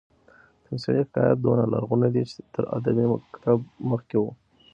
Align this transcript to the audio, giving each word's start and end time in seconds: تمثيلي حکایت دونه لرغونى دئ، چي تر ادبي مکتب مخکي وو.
تمثيلي 0.65 1.01
حکایت 1.07 1.37
دونه 1.43 1.63
لرغونى 1.71 2.07
دئ، 2.15 2.23
چي 2.31 2.35
تر 2.53 2.63
ادبي 2.77 3.05
مکتب 3.13 3.57
مخکي 3.89 4.17
وو. 4.19 4.29